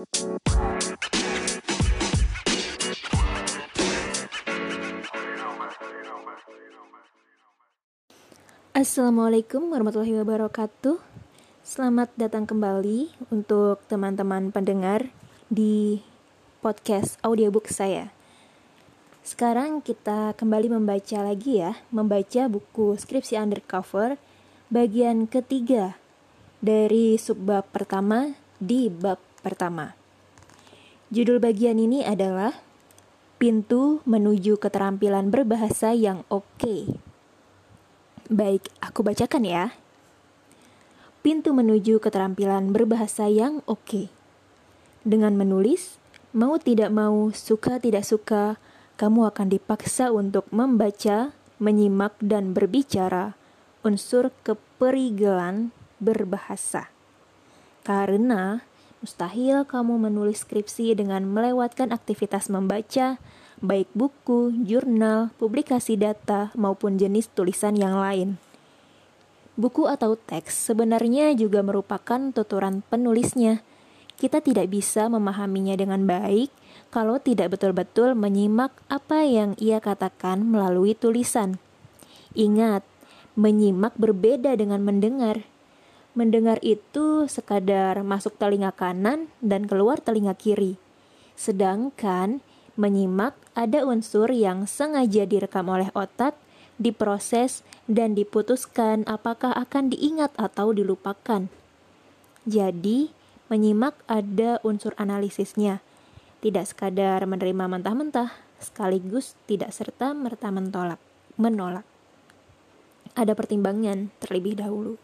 Assalamualaikum 0.00 0.32
warahmatullahi 9.68 10.16
wabarakatuh. 10.16 10.96
Selamat 11.60 12.08
datang 12.16 12.48
kembali 12.48 13.12
untuk 13.28 13.84
teman-teman 13.92 14.48
pendengar 14.48 15.12
di 15.52 16.00
podcast 16.64 17.20
audiobook 17.20 17.68
saya. 17.68 18.08
Sekarang 19.20 19.84
kita 19.84 20.32
kembali 20.32 20.80
membaca 20.80 21.20
lagi 21.20 21.60
ya, 21.60 21.76
membaca 21.92 22.48
buku 22.48 22.96
skripsi 22.96 23.36
undercover 23.36 24.16
bagian 24.72 25.28
ketiga 25.28 26.00
dari 26.64 27.20
subbab 27.20 27.68
pertama 27.68 28.32
di 28.56 28.88
bab 28.88 29.29
pertama. 29.40 29.98
Judul 31.10 31.42
bagian 31.42 31.80
ini 31.80 32.06
adalah 32.06 32.54
Pintu 33.40 34.04
menuju 34.04 34.60
keterampilan 34.60 35.32
berbahasa 35.32 35.96
yang 35.96 36.28
oke. 36.28 36.44
Okay. 36.60 36.92
Baik, 38.28 38.68
aku 38.84 39.00
bacakan 39.00 39.48
ya. 39.48 39.72
Pintu 41.24 41.56
menuju 41.56 42.04
keterampilan 42.04 42.68
berbahasa 42.68 43.32
yang 43.32 43.64
oke. 43.64 43.80
Okay. 43.88 44.06
Dengan 45.08 45.40
menulis, 45.40 45.96
mau 46.36 46.60
tidak 46.60 46.92
mau, 46.92 47.32
suka 47.32 47.80
tidak 47.80 48.04
suka, 48.04 48.60
kamu 49.00 49.32
akan 49.32 49.48
dipaksa 49.48 50.12
untuk 50.12 50.44
membaca, 50.52 51.32
menyimak, 51.56 52.12
dan 52.20 52.52
berbicara 52.52 53.40
unsur 53.80 54.36
keperigelan 54.44 55.72
berbahasa. 55.96 56.92
Karena 57.88 58.68
mustahil 59.00 59.64
kamu 59.64 59.96
menulis 59.96 60.44
skripsi 60.44 60.92
dengan 60.92 61.24
melewatkan 61.24 61.92
aktivitas 61.92 62.52
membaca, 62.52 63.16
baik 63.64 63.88
buku, 63.96 64.52
jurnal, 64.64 65.32
publikasi 65.40 65.96
data, 65.96 66.52
maupun 66.56 67.00
jenis 67.00 67.32
tulisan 67.32 67.76
yang 67.76 67.96
lain. 67.96 68.36
Buku 69.60 69.88
atau 69.88 70.16
teks 70.16 70.72
sebenarnya 70.72 71.36
juga 71.36 71.60
merupakan 71.60 72.32
tuturan 72.32 72.80
penulisnya. 72.88 73.60
Kita 74.20 74.44
tidak 74.44 74.72
bisa 74.72 75.08
memahaminya 75.08 75.76
dengan 75.76 76.04
baik 76.04 76.52
kalau 76.92 77.16
tidak 77.20 77.56
betul-betul 77.56 78.12
menyimak 78.12 78.72
apa 78.92 79.24
yang 79.24 79.56
ia 79.56 79.80
katakan 79.80 80.44
melalui 80.44 80.92
tulisan. 80.92 81.56
Ingat, 82.36 82.84
menyimak 83.36 83.96
berbeda 83.96 84.56
dengan 84.60 84.84
mendengar. 84.84 85.44
Mendengar 86.18 86.58
itu 86.66 87.30
sekadar 87.30 88.02
masuk 88.02 88.34
telinga 88.34 88.74
kanan 88.74 89.30
dan 89.38 89.70
keluar 89.70 90.02
telinga 90.02 90.34
kiri. 90.34 90.74
Sedangkan 91.38 92.42
menyimak 92.74 93.38
ada 93.54 93.86
unsur 93.86 94.26
yang 94.34 94.66
sengaja 94.66 95.22
direkam 95.22 95.70
oleh 95.70 95.88
otak, 95.94 96.34
diproses, 96.82 97.62
dan 97.86 98.18
diputuskan 98.18 99.06
apakah 99.06 99.54
akan 99.54 99.94
diingat 99.94 100.34
atau 100.34 100.74
dilupakan. 100.74 101.46
Jadi, 102.48 103.12
menyimak 103.52 103.94
ada 104.10 104.58
unsur 104.66 104.96
analisisnya 104.98 105.84
tidak 106.40 106.72
sekadar 106.72 107.20
menerima 107.28 107.68
mentah-mentah, 107.68 108.32
sekaligus 108.56 109.36
tidak 109.44 109.76
serta-merta 109.76 110.48
mentolak, 110.48 111.00
menolak. 111.36 111.84
Ada 113.12 113.36
pertimbangan 113.36 114.08
terlebih 114.24 114.56
dahulu. 114.56 114.96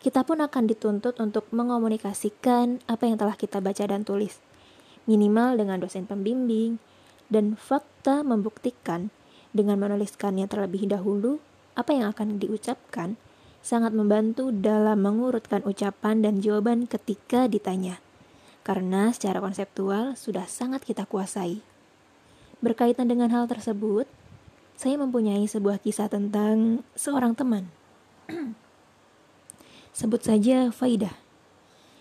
Kita 0.00 0.24
pun 0.24 0.40
akan 0.40 0.64
dituntut 0.64 1.20
untuk 1.20 1.44
mengomunikasikan 1.52 2.80
apa 2.88 3.04
yang 3.04 3.20
telah 3.20 3.36
kita 3.36 3.60
baca 3.60 3.84
dan 3.84 4.00
tulis, 4.00 4.40
minimal 5.04 5.60
dengan 5.60 5.76
dosen 5.76 6.08
pembimbing, 6.08 6.80
dan 7.28 7.54
fakta 7.54 8.24
membuktikan 8.24 9.12
dengan 9.52 9.76
menuliskannya 9.76 10.48
terlebih 10.48 10.88
dahulu 10.88 11.38
apa 11.76 11.92
yang 11.92 12.08
akan 12.10 12.40
diucapkan 12.40 13.20
sangat 13.60 13.92
membantu 13.92 14.48
dalam 14.48 15.04
mengurutkan 15.04 15.60
ucapan 15.68 16.24
dan 16.24 16.40
jawaban 16.40 16.88
ketika 16.88 17.44
ditanya 17.44 18.00
karena 18.64 19.10
secara 19.12 19.40
konseptual 19.40 20.16
sudah 20.16 20.44
sangat 20.44 20.84
kita 20.84 21.08
kuasai. 21.08 21.64
Berkaitan 22.60 23.08
dengan 23.08 23.32
hal 23.32 23.48
tersebut, 23.48 24.04
saya 24.76 25.00
mempunyai 25.00 25.44
sebuah 25.48 25.80
kisah 25.80 26.12
tentang 26.12 26.84
seorang 26.92 27.32
teman. 27.32 27.68
Sebut 29.90 30.22
saja 30.22 30.70
Faidah. 30.70 31.14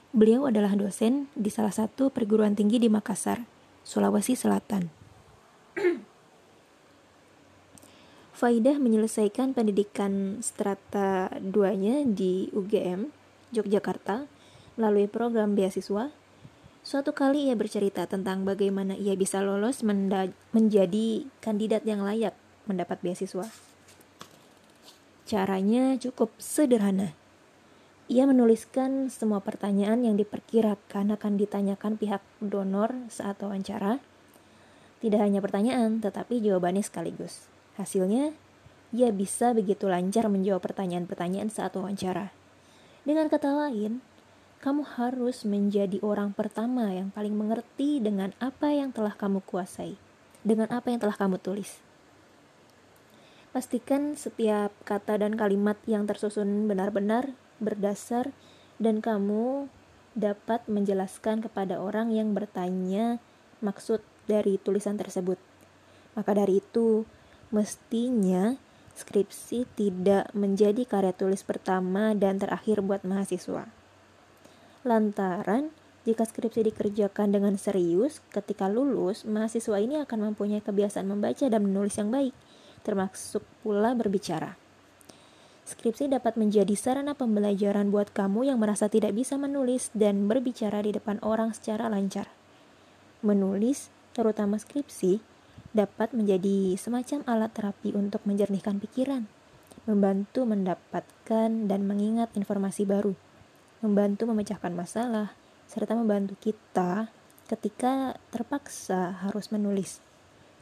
Beliau 0.10 0.50
adalah 0.50 0.74
dosen 0.74 1.30
di 1.38 1.54
salah 1.54 1.74
satu 1.74 2.10
perguruan 2.10 2.58
tinggi 2.58 2.82
di 2.82 2.90
Makassar, 2.90 3.46
Sulawesi 3.86 4.34
Selatan. 4.34 4.90
Faidah 8.40 8.78
menyelesaikan 8.80 9.54
pendidikan 9.54 10.42
strata 10.42 11.30
2-nya 11.38 12.08
di 12.08 12.50
UGM, 12.56 13.12
Yogyakarta, 13.54 14.26
melalui 14.80 15.12
program 15.12 15.54
beasiswa 15.54 16.10
Suatu 16.80 17.12
kali 17.12 17.52
ia 17.52 17.56
bercerita 17.60 18.08
tentang 18.08 18.48
bagaimana 18.48 18.96
ia 18.96 19.12
bisa 19.14 19.44
lolos 19.44 19.84
menjadi 20.56 21.28
kandidat 21.44 21.84
yang 21.84 22.02
layak 22.02 22.32
mendapat 22.66 23.04
beasiswa. 23.04 23.46
Caranya 25.28 26.00
cukup 26.00 26.32
sederhana. 26.40 27.14
Ia 28.10 28.26
menuliskan 28.26 29.14
semua 29.14 29.38
pertanyaan 29.38 30.02
yang 30.02 30.18
diperkirakan 30.18 31.14
akan 31.14 31.38
ditanyakan 31.38 31.94
pihak 31.94 32.26
donor 32.42 33.06
saat 33.06 33.38
wawancara. 33.38 34.02
Tidak 34.98 35.22
hanya 35.22 35.46
pertanyaan, 35.46 36.02
tetapi 36.02 36.42
jawabannya 36.42 36.82
sekaligus. 36.82 37.46
Hasilnya, 37.78 38.34
ia 38.90 39.14
bisa 39.14 39.54
begitu 39.54 39.86
lancar 39.86 40.26
menjawab 40.26 40.66
pertanyaan-pertanyaan 40.66 41.54
saat 41.54 41.78
wawancara. 41.78 42.34
Dengan 43.06 43.30
kata 43.30 43.54
lain, 43.54 44.02
kamu 44.66 44.90
harus 44.98 45.46
menjadi 45.46 46.02
orang 46.02 46.34
pertama 46.34 46.90
yang 46.90 47.14
paling 47.14 47.38
mengerti 47.38 48.02
dengan 48.02 48.34
apa 48.42 48.74
yang 48.74 48.90
telah 48.90 49.14
kamu 49.14 49.46
kuasai, 49.46 50.02
dengan 50.42 50.66
apa 50.74 50.90
yang 50.90 50.98
telah 50.98 51.14
kamu 51.14 51.38
tulis. 51.38 51.78
Pastikan 53.54 54.18
setiap 54.18 54.74
kata 54.82 55.22
dan 55.22 55.38
kalimat 55.38 55.78
yang 55.86 56.10
tersusun 56.10 56.66
benar-benar 56.66 57.38
berdasar 57.60 58.32
dan 58.80 59.04
kamu 59.04 59.68
dapat 60.18 60.66
menjelaskan 60.66 61.44
kepada 61.46 61.78
orang 61.80 62.12
yang 62.12 62.34
bertanya 62.34 63.22
maksud 63.64 64.02
dari 64.26 64.58
tulisan 64.60 64.96
tersebut. 65.00 65.38
Maka 66.18 66.32
dari 66.36 66.60
itu, 66.60 67.08
mestinya 67.54 68.58
skripsi 68.98 69.64
tidak 69.80 70.32
menjadi 70.36 70.84
karya 70.84 71.16
tulis 71.16 71.46
pertama 71.48 72.12
dan 72.12 72.36
terakhir 72.36 72.84
buat 72.84 73.08
mahasiswa. 73.08 73.72
Lantaran, 74.84 75.72
jika 76.04 76.24
skripsi 76.28 76.72
dikerjakan 76.72 77.32
dengan 77.36 77.56
serius, 77.56 78.24
ketika 78.32 78.68
lulus, 78.68 79.24
mahasiswa 79.24 79.78
ini 79.80 80.00
akan 80.04 80.32
mempunyai 80.32 80.64
kebiasaan 80.64 81.08
membaca 81.08 81.46
dan 81.48 81.62
menulis 81.64 81.96
yang 82.00 82.12
baik, 82.12 82.36
termasuk 82.84 83.44
pula 83.64 83.96
berbicara. 83.96 84.69
Skripsi 85.70 86.10
dapat 86.10 86.34
menjadi 86.34 86.74
sarana 86.74 87.14
pembelajaran 87.14 87.94
buat 87.94 88.10
kamu 88.10 88.50
yang 88.50 88.58
merasa 88.58 88.90
tidak 88.90 89.14
bisa 89.14 89.38
menulis 89.38 89.94
dan 89.94 90.26
berbicara 90.26 90.82
di 90.82 90.98
depan 90.98 91.22
orang 91.22 91.54
secara 91.54 91.86
lancar. 91.94 92.26
Menulis, 93.22 93.94
terutama 94.18 94.58
skripsi, 94.58 95.22
dapat 95.78 96.18
menjadi 96.18 96.74
semacam 96.74 97.22
alat 97.30 97.54
terapi 97.54 97.94
untuk 97.94 98.26
menjernihkan 98.26 98.82
pikiran, 98.82 99.30
membantu 99.86 100.50
mendapatkan 100.50 101.70
dan 101.70 101.86
mengingat 101.86 102.34
informasi 102.34 102.90
baru 102.90 103.14
membantu 103.80 104.28
memecahkan 104.28 104.76
masalah, 104.76 105.32
serta 105.68 105.96
membantu 105.96 106.36
kita 106.40 107.08
ketika 107.48 108.20
terpaksa 108.30 109.24
harus 109.26 109.50
menulis. 109.50 110.04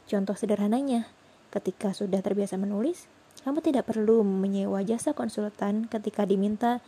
Contoh 0.08 0.38
sederhananya, 0.38 1.10
ketika 1.52 1.92
sudah 1.92 2.22
terbiasa 2.22 2.56
menulis, 2.56 3.10
kamu 3.46 3.62
tidak 3.62 3.86
perlu 3.86 4.26
menyewa 4.26 4.82
jasa 4.82 5.14
konsultan 5.14 5.86
ketika 5.86 6.26
diminta 6.26 6.82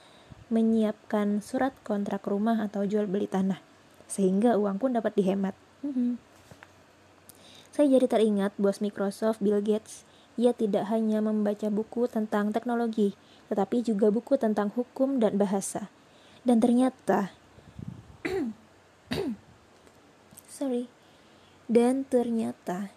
menyiapkan 0.50 1.38
surat 1.40 1.70
kontrak 1.86 2.26
rumah 2.26 2.58
atau 2.58 2.82
jual 2.82 3.06
beli 3.06 3.30
tanah, 3.30 3.62
sehingga 4.10 4.58
uang 4.58 4.82
pun 4.82 4.90
dapat 4.90 5.14
dihemat. 5.14 5.54
Hmm. 5.86 6.18
Saya 7.70 7.96
jadi 7.96 8.10
teringat 8.10 8.58
bos 8.58 8.82
Microsoft 8.82 9.38
Bill 9.38 9.62
Gates. 9.62 10.02
Ia 10.34 10.50
tidak 10.50 10.90
hanya 10.90 11.22
membaca 11.22 11.70
buku 11.70 12.10
tentang 12.10 12.50
teknologi, 12.50 13.14
tetapi 13.46 13.86
juga 13.86 14.10
buku 14.10 14.34
tentang 14.34 14.74
hukum 14.74 15.22
dan 15.22 15.38
bahasa. 15.38 15.86
Dan 16.42 16.58
ternyata 16.58 17.30
sorry. 20.58 20.90
Dan 21.70 22.02
ternyata 22.02 22.90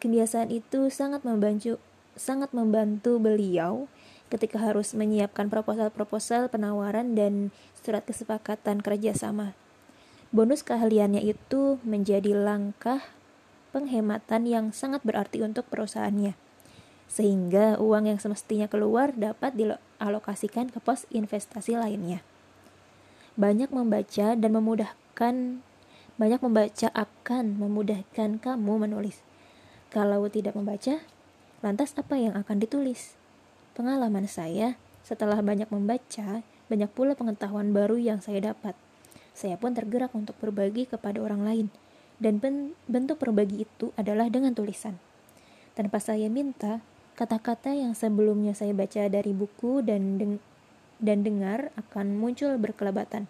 kebiasaan 0.00 0.48
itu 0.48 0.88
sangat 0.88 1.20
membantu 1.28 1.76
sangat 2.20 2.52
membantu 2.52 3.16
beliau 3.16 3.88
ketika 4.28 4.60
harus 4.60 4.92
menyiapkan 4.92 5.48
proposal-proposal 5.48 6.52
penawaran 6.52 7.16
dan 7.16 7.48
surat 7.80 8.04
kesepakatan 8.04 8.84
kerjasama. 8.84 9.56
Bonus 10.30 10.60
keahliannya 10.62 11.24
itu 11.24 11.80
menjadi 11.82 12.36
langkah 12.36 13.02
penghematan 13.72 14.46
yang 14.46 14.66
sangat 14.70 15.00
berarti 15.02 15.40
untuk 15.40 15.66
perusahaannya. 15.72 16.36
Sehingga 17.10 17.80
uang 17.82 18.06
yang 18.06 18.22
semestinya 18.22 18.70
keluar 18.70 19.10
dapat 19.16 19.58
dialokasikan 19.58 20.70
ke 20.70 20.78
pos 20.78 21.08
investasi 21.10 21.74
lainnya. 21.74 22.22
Banyak 23.34 23.74
membaca 23.74 24.38
dan 24.38 24.50
memudahkan 24.54 25.64
banyak 26.20 26.40
membaca 26.44 26.92
akan 26.92 27.56
memudahkan 27.56 28.44
kamu 28.44 28.74
menulis. 28.86 29.24
Kalau 29.88 30.28
tidak 30.28 30.52
membaca, 30.52 31.00
lantas 31.60 31.92
apa 31.96 32.16
yang 32.16 32.36
akan 32.36 32.56
ditulis? 32.60 33.16
Pengalaman 33.76 34.28
saya, 34.28 34.76
setelah 35.04 35.40
banyak 35.40 35.68
membaca, 35.68 36.44
banyak 36.68 36.90
pula 36.92 37.16
pengetahuan 37.16 37.72
baru 37.72 37.96
yang 37.96 38.18
saya 38.20 38.52
dapat. 38.52 38.76
Saya 39.32 39.56
pun 39.56 39.72
tergerak 39.72 40.12
untuk 40.12 40.36
berbagi 40.40 40.84
kepada 40.84 41.20
orang 41.22 41.46
lain, 41.46 41.66
dan 42.20 42.42
bentuk 42.84 43.16
berbagi 43.16 43.64
itu 43.64 43.92
adalah 43.96 44.28
dengan 44.28 44.52
tulisan. 44.52 45.00
Tanpa 45.72 45.96
saya 46.02 46.28
minta, 46.28 46.84
kata-kata 47.16 47.72
yang 47.72 47.96
sebelumnya 47.96 48.52
saya 48.52 48.76
baca 48.76 49.08
dari 49.08 49.32
buku 49.32 49.80
dan 49.80 50.20
deng 50.20 50.34
dan 51.00 51.24
dengar 51.24 51.72
akan 51.80 52.20
muncul 52.20 52.52
berkelebatan. 52.60 53.24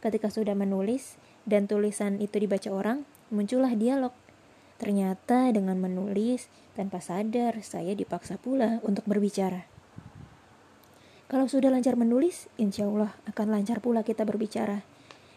Ketika 0.00 0.32
sudah 0.32 0.56
menulis 0.56 1.20
dan 1.44 1.68
tulisan 1.68 2.16
itu 2.16 2.40
dibaca 2.40 2.72
orang, 2.72 3.04
muncullah 3.28 3.76
dialog. 3.76 4.16
Ternyata 4.78 5.50
dengan 5.54 5.78
menulis, 5.78 6.50
tanpa 6.74 6.98
sadar 6.98 7.62
saya 7.62 7.94
dipaksa 7.94 8.36
pula 8.36 8.82
untuk 8.82 9.06
berbicara. 9.06 9.70
Kalau 11.30 11.46
sudah 11.48 11.70
lancar 11.72 11.94
menulis, 11.94 12.50
insya 12.60 12.86
Allah 12.86 13.14
akan 13.30 13.46
lancar 13.54 13.78
pula 13.80 14.02
kita 14.02 14.26
berbicara 14.26 14.82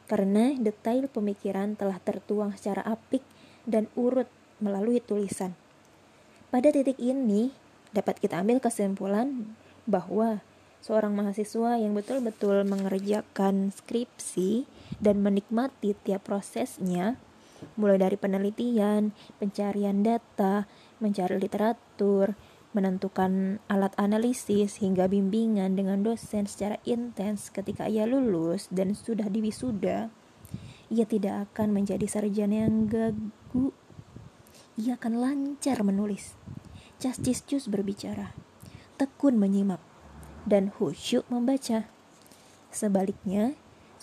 karena 0.08 0.56
detail 0.56 1.12
pemikiran 1.12 1.76
telah 1.76 2.00
tertuang 2.00 2.56
secara 2.56 2.82
apik 2.88 3.22
dan 3.68 3.92
urut 4.00 4.32
melalui 4.64 5.04
tulisan. 5.04 5.54
Pada 6.48 6.72
titik 6.72 6.96
ini, 6.98 7.52
dapat 7.92 8.24
kita 8.24 8.40
ambil 8.40 8.64
kesimpulan 8.64 9.52
bahwa 9.84 10.40
seorang 10.80 11.12
mahasiswa 11.12 11.76
yang 11.76 11.92
betul-betul 11.92 12.64
mengerjakan 12.64 13.76
skripsi 13.76 14.64
dan 15.04 15.20
menikmati 15.20 15.92
tiap 16.08 16.24
prosesnya, 16.24 17.20
mulai 17.80 17.98
dari 18.02 18.18
penelitian, 18.20 19.14
pencarian 19.42 20.02
data, 20.02 20.66
mencari 21.02 21.38
literatur, 21.38 22.38
menentukan 22.78 23.58
alat 23.72 23.96
analisis 23.98 24.78
hingga 24.84 25.10
bimbingan 25.10 25.74
dengan 25.74 26.06
dosen 26.06 26.46
secara 26.46 26.78
intens 26.86 27.50
ketika 27.50 27.90
ia 27.90 28.06
lulus 28.06 28.70
dan 28.70 28.94
sudah 28.94 29.26
diwisuda, 29.32 30.14
ia 30.88 31.06
tidak 31.10 31.52
akan 31.52 31.74
menjadi 31.74 32.06
sarjana 32.08 32.70
yang 32.70 32.88
gagu. 32.88 33.76
Ia 34.78 34.96
akan 34.96 35.18
lancar 35.18 35.82
menulis, 35.82 36.38
cascis 37.02 37.42
berbicara, 37.66 38.38
tekun 39.02 39.42
menyimak, 39.42 39.82
dan 40.46 40.70
khusyuk 40.70 41.26
membaca. 41.34 41.90
Sebaliknya, 42.70 43.58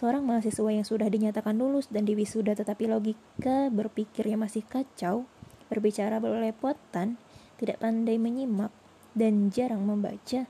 seorang 0.05 0.21
mahasiswa 0.21 0.69
yang 0.69 0.85
sudah 0.85 1.09
dinyatakan 1.09 1.56
lulus 1.56 1.89
dan 1.89 2.05
diwisuda 2.05 2.53
tetapi 2.53 2.93
logika 2.93 3.73
berpikirnya 3.73 4.37
masih 4.37 4.61
kacau, 4.61 5.25
berbicara 5.73 6.21
berlepotan, 6.21 7.17
tidak 7.56 7.81
pandai 7.81 8.21
menyimak, 8.21 8.69
dan 9.17 9.49
jarang 9.49 9.81
membaca, 9.81 10.45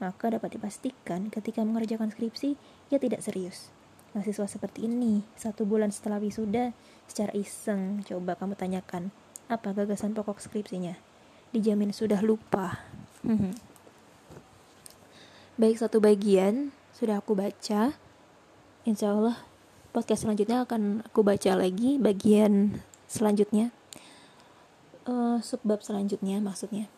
maka 0.00 0.24
dapat 0.32 0.56
dipastikan 0.56 1.28
ketika 1.28 1.60
mengerjakan 1.68 2.16
skripsi, 2.16 2.56
ia 2.88 2.96
tidak 2.96 3.20
serius. 3.20 3.68
Mahasiswa 4.16 4.48
seperti 4.48 4.88
ini, 4.88 5.20
satu 5.36 5.68
bulan 5.68 5.92
setelah 5.92 6.16
wisuda, 6.16 6.72
secara 7.04 7.36
iseng, 7.36 8.08
coba 8.08 8.40
kamu 8.40 8.56
tanyakan, 8.56 9.12
apa 9.52 9.76
gagasan 9.76 10.16
pokok 10.16 10.40
skripsinya? 10.40 10.96
Dijamin 11.52 11.92
sudah 11.92 12.24
lupa. 12.24 12.80
Baik 15.60 15.76
satu 15.76 16.00
bagian, 16.00 16.72
sudah 16.96 17.20
aku 17.20 17.36
baca. 17.36 18.00
Insya 18.84 19.16
Allah, 19.16 19.40
podcast 19.96 20.28
selanjutnya 20.28 20.68
akan 20.68 21.08
aku 21.08 21.24
baca 21.24 21.56
lagi 21.56 21.96
bagian 21.96 22.84
selanjutnya. 23.08 23.72
Uh, 25.08 25.40
subbab 25.40 25.80
selanjutnya 25.80 26.36
maksudnya. 26.44 26.92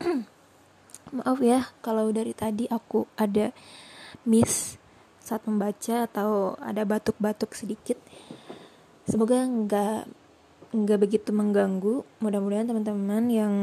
Maaf 1.20 1.36
ya 1.44 1.68
kalau 1.84 2.08
dari 2.16 2.32
tadi 2.32 2.64
aku 2.72 3.04
ada 3.20 3.52
miss 4.24 4.80
saat 5.20 5.44
membaca 5.44 6.08
atau 6.08 6.56
ada 6.64 6.88
batuk-batuk 6.88 7.52
sedikit. 7.52 8.00
Semoga 9.04 9.44
nggak 9.44 10.08
nggak 10.72 10.96
begitu 11.04 11.28
mengganggu. 11.36 12.08
Mudah-mudahan 12.24 12.72
teman-teman 12.72 13.28
yang 13.28 13.54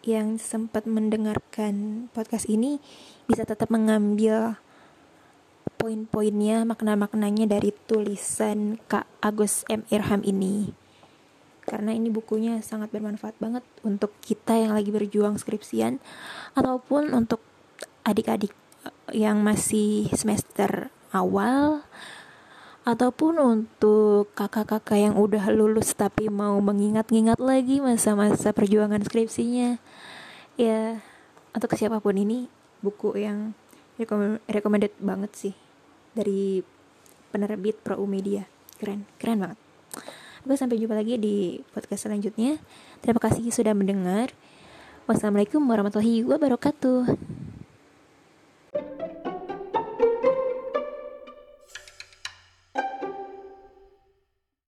yang 0.00 0.40
sempat 0.40 0.88
mendengarkan 0.88 2.08
podcast 2.16 2.48
ini 2.48 2.80
bisa 3.28 3.44
tetap 3.44 3.68
mengambil 3.68 4.56
poin-poinnya 5.80 6.62
makna-maknanya 6.62 7.58
dari 7.58 7.74
tulisan 7.86 8.78
Kak 8.86 9.06
Agus 9.18 9.66
M. 9.66 9.82
Irham 9.90 10.22
ini. 10.22 10.70
Karena 11.62 11.94
ini 11.94 12.10
bukunya 12.10 12.58
sangat 12.62 12.90
bermanfaat 12.90 13.38
banget 13.38 13.62
untuk 13.86 14.10
kita 14.22 14.58
yang 14.58 14.74
lagi 14.74 14.90
berjuang 14.90 15.38
skripsian 15.38 16.02
ataupun 16.58 17.14
untuk 17.14 17.38
adik-adik 18.02 18.50
yang 19.14 19.42
masih 19.42 20.10
semester 20.14 20.90
awal 21.14 21.86
ataupun 22.82 23.38
untuk 23.38 24.34
kakak-kakak 24.34 24.98
yang 24.98 25.14
udah 25.14 25.54
lulus 25.54 25.94
tapi 25.94 26.26
mau 26.26 26.58
mengingat-ingat 26.58 27.38
lagi 27.38 27.78
masa-masa 27.78 28.50
perjuangan 28.50 29.02
skripsinya. 29.06 29.78
Ya 30.58 30.98
untuk 31.54 31.78
siapa 31.78 32.02
pun 32.02 32.18
ini 32.18 32.50
buku 32.82 33.14
yang 33.22 33.54
recommended 33.98 34.92
banget 35.00 35.32
sih 35.34 35.54
dari 36.16 36.64
penerbit 37.32 37.80
Pro 37.80 38.00
Media 38.04 38.44
keren 38.80 39.08
keren 39.16 39.40
banget 39.42 39.58
Oke, 40.42 40.58
sampai 40.58 40.74
jumpa 40.74 40.98
lagi 40.98 41.14
di 41.22 41.62
podcast 41.70 42.10
selanjutnya. 42.10 42.58
Terima 42.98 43.22
kasih 43.22 43.46
sudah 43.54 43.78
mendengar. 43.78 44.34
Wassalamualaikum 45.06 45.62
warahmatullahi 45.62 46.26
wabarakatuh. 46.26 47.41